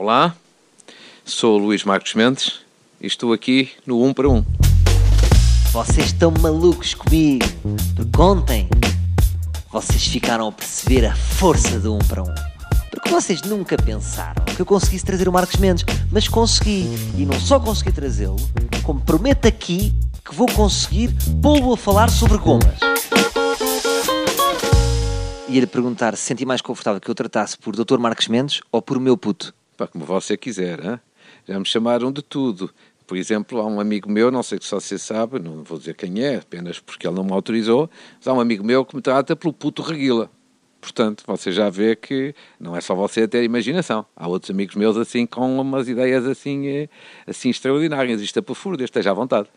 [0.00, 0.36] Olá,
[1.24, 2.60] sou o Luís Marcos Mendes
[3.00, 4.44] e estou aqui no 1 para 1.
[5.72, 7.44] Vocês estão malucos comigo?
[7.96, 8.68] Porque ontem
[9.72, 12.26] vocês ficaram a perceber a força do 1 para 1.
[12.92, 16.84] Porque vocês nunca pensaram que eu conseguisse trazer o Marcos Mendes, mas consegui.
[17.16, 18.36] E não só consegui trazê-lo,
[18.84, 19.92] como prometo aqui
[20.24, 21.10] que vou conseguir
[21.42, 22.78] pô-lo a falar sobre gomas.
[25.48, 27.98] Ia-lhe perguntar se senti mais confortável que eu tratasse por Dr.
[27.98, 29.52] Marcos Mendes ou por meu puto.
[29.78, 30.98] Pá, como você quiser, hein?
[31.46, 32.68] já me chamaram de tudo.
[33.06, 36.20] Por exemplo, há um amigo meu, não sei se você sabe, não vou dizer quem
[36.20, 39.36] é, apenas porque ele não me autorizou, mas há um amigo meu que me trata
[39.36, 40.28] pelo puto Reguila.
[40.80, 44.04] Portanto, você já vê que não é só você ter imaginação.
[44.16, 46.88] Há outros amigos meus assim com umas ideias assim, eh,
[47.24, 48.20] assim extraordinárias.
[48.20, 49.48] Isto é por furo, esteja à vontade.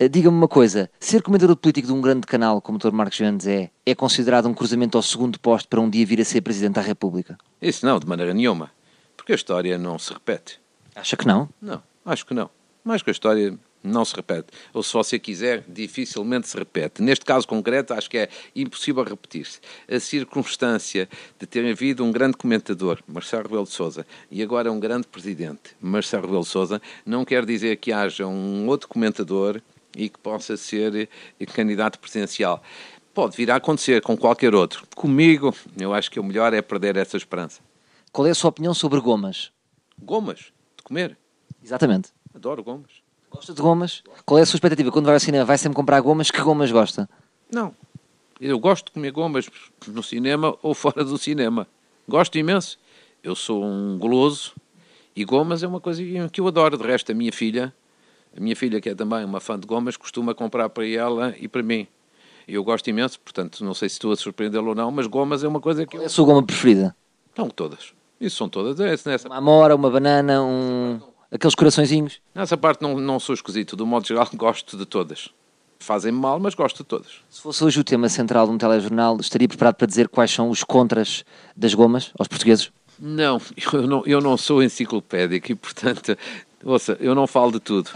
[0.00, 2.92] Uh, Diga-me uma coisa, ser comentador político de um grande canal como o Dr.
[2.92, 6.24] Marcos Mendes é, é considerado um cruzamento ao segundo posto para um dia vir a
[6.24, 7.36] ser Presidente da República?
[7.60, 8.70] Isso não, de maneira nenhuma.
[9.24, 10.60] Porque a história não se repete.
[10.94, 11.48] Acha que não?
[11.58, 12.50] Não, acho que não.
[12.84, 14.48] Mais que a história não se repete.
[14.74, 17.02] Ou se você quiser, dificilmente se repete.
[17.02, 19.60] Neste caso concreto, acho que é impossível repetir-se.
[19.90, 21.08] A circunstância
[21.38, 25.74] de ter havido um grande comentador, Marcelo Rebelo de Sousa, e agora um grande presidente,
[25.80, 29.58] Marcelo Rebelo de Sousa, não quer dizer que haja um outro comentador
[29.96, 31.08] e que possa ser
[31.40, 32.62] eh, candidato presidencial.
[33.14, 34.86] Pode vir a acontecer com qualquer outro.
[34.94, 37.62] Comigo, eu acho que o melhor é perder essa esperança.
[38.14, 39.50] Qual é a sua opinião sobre gomas?
[40.00, 41.18] Gomas, de comer.
[41.60, 42.10] Exatamente.
[42.32, 43.02] Adoro gomas.
[43.28, 44.04] Gosta de gomas?
[44.24, 44.92] Qual é a sua expectativa?
[44.92, 46.30] Quando vai ao cinema, vai sempre comprar gomas?
[46.30, 47.10] Que gomas gosta?
[47.50, 47.74] Não.
[48.40, 49.50] Eu gosto de comer gomas
[49.88, 51.66] no cinema ou fora do cinema.
[52.08, 52.78] Gosto imenso.
[53.20, 54.54] Eu sou um goloso
[55.16, 56.78] e gomas é uma coisa que eu adoro.
[56.78, 57.74] De resto, a minha filha,
[58.36, 61.48] a minha filha que é também uma fã de gomas, costuma comprar para ela e
[61.48, 61.88] para mim.
[62.46, 65.48] Eu gosto imenso, portanto, não sei se estou a surpreendê-lo ou não, mas gomas é
[65.48, 66.94] uma coisa que Qual é a sua goma preferida?
[67.34, 67.92] São todas.
[68.24, 68.80] Isso são todas.
[68.80, 70.98] É, nessa, Uma amora, uma banana, um...
[71.30, 72.20] aqueles coraçõezinhos?
[72.34, 73.76] nessa parte não, não sou esquisito.
[73.76, 75.28] Do modo geral, gosto de todas.
[75.78, 77.08] Fazem-me mal, mas gosto de todas.
[77.28, 80.48] Se fosse hoje o tema central de um telejornal, estaria preparado para dizer quais são
[80.48, 81.22] os contras
[81.54, 82.72] das gomas aos portugueses?
[82.98, 83.38] Não,
[83.72, 86.16] eu não, eu não sou enciclopédico e, portanto,
[86.64, 87.90] ouça, eu não falo de tudo.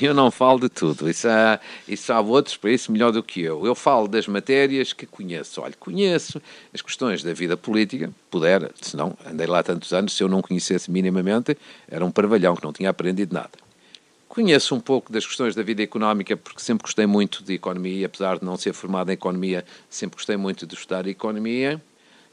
[0.00, 1.08] Eu não falo de tudo.
[1.08, 1.58] Isso há,
[1.88, 3.64] isso há outros para isso melhor do que eu.
[3.66, 5.62] Eu falo das matérias que conheço.
[5.62, 6.40] Olha, conheço
[6.72, 10.42] as questões da vida política, puder, se não, andei lá tantos anos, se eu não
[10.42, 11.56] conhecesse minimamente,
[11.88, 13.50] era um parvalhão que não tinha aprendido nada.
[14.28, 18.38] Conheço um pouco das questões da vida económica, porque sempre gostei muito de economia, apesar
[18.38, 21.80] de não ser formado em economia, sempre gostei muito de estudar economia.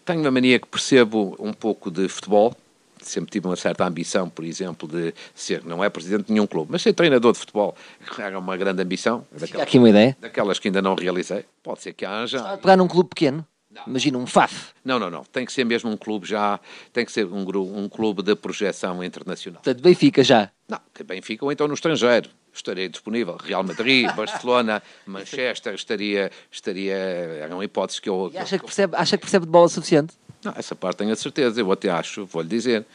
[0.04, 2.54] Tenho uma mania que percebo um pouco de futebol.
[3.04, 6.72] Sempre tive uma certa ambição, por exemplo, de ser, não é presidente de nenhum clube,
[6.72, 7.76] mas ser treinador de futebol.
[8.18, 10.18] Era uma grande ambição, Fica daquelas, aqui uma ideia.
[10.20, 11.46] daquelas que ainda não realizei.
[11.62, 12.38] Pode ser que haja.
[12.38, 13.46] Estava a pegar num clube pequeno.
[13.88, 14.72] Imagina um FAF.
[14.86, 15.24] Não, não, não.
[15.24, 16.60] Tem que ser mesmo um clube já,
[16.92, 17.44] tem que ser um,
[17.76, 19.62] um clube de projeção internacional.
[19.64, 20.52] Portanto, Benfica já.
[20.70, 22.30] Não, que Benfica ou então no estrangeiro.
[22.54, 23.36] Estaria disponível.
[23.44, 28.30] Real Madrid, Barcelona, Manchester, estaria, estaria, eram hipóteses que eu...
[28.32, 30.14] E acha que percebe, acha que percebe de bola suficiente?
[30.44, 32.86] Não, essa parte tenho a certeza, eu até acho, vou-lhe dizer.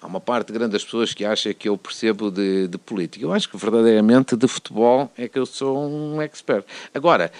[0.00, 3.24] Há uma parte grande das pessoas que acha que eu percebo de, de política.
[3.24, 6.64] Eu acho que verdadeiramente de futebol é que eu sou um expert.
[6.94, 7.32] Agora,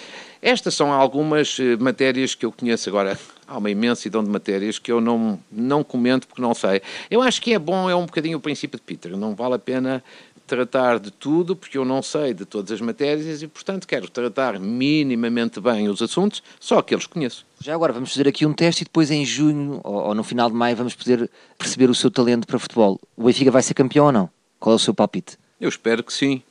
[0.42, 2.88] estas são algumas eh, matérias que eu conheço.
[2.88, 3.16] Agora,
[3.46, 6.82] há uma imensidão de matérias que eu não, não comento porque não sei.
[7.08, 9.16] Eu acho que é bom, é um bocadinho o princípio de Peter.
[9.16, 10.02] Não vale a pena
[10.48, 14.58] tratar de tudo porque eu não sei de todas as matérias e, portanto, quero tratar
[14.58, 17.46] minimamente bem os assuntos, só aqueles que conheço.
[17.60, 20.48] Já agora vamos fazer aqui um teste e depois em junho ou, ou no final
[20.48, 22.98] de maio vamos poder perceber o seu talento para futebol.
[23.16, 24.30] O Benfica vai ser campeão ou não?
[24.58, 25.38] Qual é o seu palpite?
[25.60, 26.42] Eu espero que sim,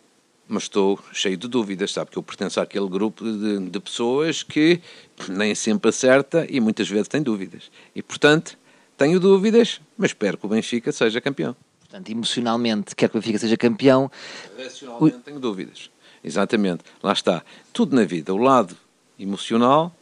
[0.47, 2.12] mas estou cheio de dúvidas, sabe?
[2.12, 4.80] Que eu pertenço àquele grupo de, de pessoas que
[5.28, 7.72] nem sempre acerta e muitas vezes tem dúvidas.
[7.96, 8.57] E, portanto,
[8.97, 11.56] tenho dúvidas, mas espero que o Benfica seja campeão.
[11.90, 14.12] Portanto, emocionalmente, quer que o Benfica seja campeão.
[14.58, 15.90] Racionalmente tenho dúvidas.
[16.22, 16.84] Exatamente.
[17.02, 17.42] Lá está.
[17.72, 18.34] Tudo na vida.
[18.34, 18.75] O lado
[19.18, 19.96] emocional,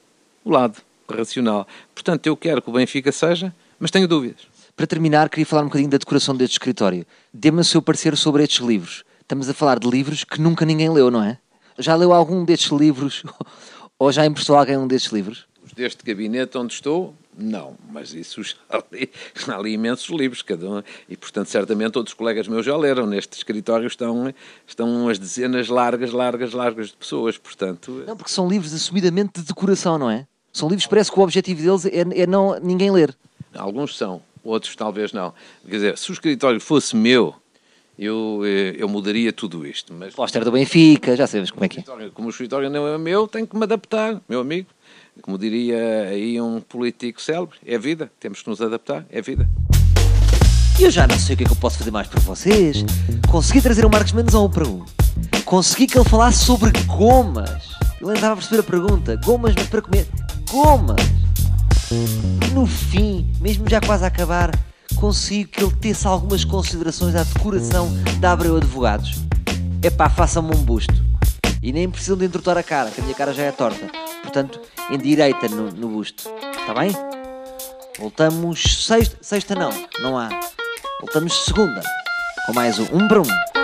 [0.43, 1.67] o lado racional.
[1.93, 4.47] Portanto, eu quero que o Benfica seja, mas tenho dúvidas.
[4.75, 7.05] Para terminar, queria falar um bocadinho da decoração deste escritório.
[7.31, 9.03] Dê-me o seu parecer sobre estes livros.
[9.21, 11.37] Estamos a falar de livros que nunca ninguém leu, não é?
[11.77, 13.23] Já leu algum destes livros?
[13.99, 15.45] Ou já emprestou alguém um destes livros?
[15.75, 18.55] Deste gabinete onde estou, não, mas isso já
[18.91, 19.09] li,
[19.45, 23.05] já li imensos livros, cada um, e portanto certamente outros colegas meus já leram.
[23.05, 24.33] Neste escritório estão,
[24.65, 28.03] estão umas dezenas largas, largas, largas de pessoas, portanto...
[28.07, 30.25] Não, porque são livros assumidamente de decoração, não é?
[30.53, 33.13] São livros parece que o objetivo deles é, é não ninguém ler.
[33.53, 35.33] Alguns são, outros talvez não.
[35.65, 37.35] Quer dizer, se o escritório fosse meu,
[37.99, 40.13] eu, eh, eu mudaria tudo isto, mas...
[40.13, 42.09] Póster do Benfica, já sabemos como é que é.
[42.13, 44.69] Como o escritório não é meu, tenho que me adaptar, meu amigo.
[45.21, 49.49] Como diria aí um político célebre, é vida, temos que nos adaptar, é vida.
[50.79, 52.83] Eu já não sei o que é que eu posso fazer mais por vocês.
[53.29, 54.85] Consegui trazer o Marcos Mendes a um para um.
[55.45, 57.75] Consegui que ele falasse sobre gomas.
[58.01, 59.15] Ele estava a perceber a pergunta.
[59.23, 60.05] Gomas, mas para comer.
[60.51, 60.97] Gomas!
[61.91, 64.51] E no fim, mesmo já quase a acabar,
[64.95, 67.89] consigo que ele tesse algumas considerações à decoração
[68.19, 69.21] da Abreu Advogados.
[69.81, 70.93] Epá, façam-me um busto.
[71.63, 74.04] E nem precisam de entortar a cara, que a minha cara já é torta.
[74.35, 74.59] Portanto,
[74.91, 76.29] endireita no, no busto.
[76.59, 76.91] Está bem?
[77.97, 79.17] Voltamos sexta.
[79.21, 79.69] Sexta não,
[80.01, 80.27] não há.
[80.99, 81.81] Voltamos segunda.
[82.45, 83.54] Com mais um um para um.